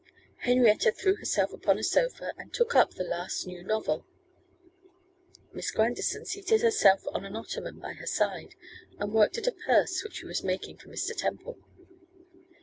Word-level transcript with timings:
Henrietta 0.37 0.91
threw 0.91 1.15
herself 1.17 1.53
upon 1.53 1.77
a 1.77 1.83
sofa, 1.83 2.33
and 2.35 2.51
took 2.51 2.73
up 2.73 2.95
the 2.95 3.03
last 3.03 3.45
new 3.45 3.61
novel; 3.63 4.07
Miss 5.53 5.69
Grandison 5.69 6.25
seated 6.25 6.63
herself 6.63 7.03
on 7.13 7.23
an 7.23 7.35
ottoman 7.35 7.77
by 7.77 7.93
her 7.93 8.07
side, 8.07 8.55
and 8.97 9.13
worked 9.13 9.37
at 9.37 9.45
a 9.45 9.51
purse 9.51 10.03
which 10.03 10.15
she 10.15 10.25
was 10.25 10.43
making 10.43 10.77
for 10.77 10.87
Mr. 10.89 11.15
Temple. 11.15 11.59